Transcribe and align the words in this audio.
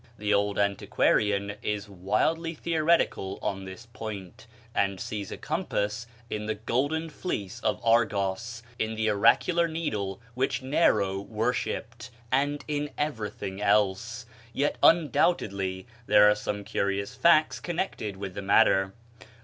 The 0.17 0.33
old 0.33 0.57
antiquarian 0.57 1.57
is 1.61 1.87
wildly 1.87 2.55
theoretical 2.55 3.37
on 3.43 3.65
this 3.65 3.85
point, 3.85 4.47
and 4.73 4.99
sees 4.99 5.31
a 5.31 5.37
compass 5.37 6.07
in 6.27 6.47
the 6.47 6.55
Golden 6.55 7.07
Fleece 7.07 7.59
of 7.59 7.79
Argos, 7.85 8.63
in 8.79 8.95
the 8.95 9.11
oracular 9.11 9.67
needle 9.67 10.19
which 10.33 10.63
Nero 10.63 11.19
worshipped, 11.19 12.09
and 12.31 12.65
in 12.67 12.89
everything 12.97 13.61
else. 13.61 14.25
Yet 14.53 14.75
undoubtedly 14.81 15.85
there 16.07 16.27
are 16.27 16.33
some 16.35 16.63
curious 16.63 17.13
facts 17.13 17.59
connected 17.59 18.17
with 18.17 18.33
the 18.33 18.41
matter. 18.41 18.93